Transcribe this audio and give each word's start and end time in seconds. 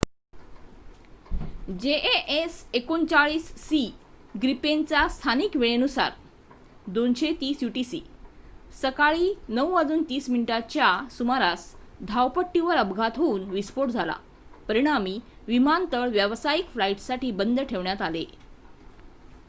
JAS 1.79 2.53
39सी 2.75 3.81
ग्रिपेनचा 4.35 5.07
स्थानिक 5.07 5.57
वेळेनुसार 5.57 6.11
0230 6.87 7.61
यूटीसी 7.61 8.01
सकाळी 8.81 9.31
9:30 9.51 10.59
च्या 10.69 10.89
सुमारास 11.11 11.71
धावपट्टीवर 12.07 12.77
अपघात 12.77 13.17
होऊन 13.17 13.43
विस्फोट 13.49 13.89
झाला 13.89 14.15
परिणामी 14.67 15.17
विमानतळ 15.47 16.09
व्यावसायिक 16.09 16.73
फ्लाईट्ससाठी 16.73 17.31
बंद 17.33 17.59
ठेवण्यात 17.61 18.01
आले 18.01 18.25